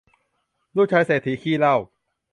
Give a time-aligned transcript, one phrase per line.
[0.75, 1.75] ลูกชายเศรษฐีขี้เหล้า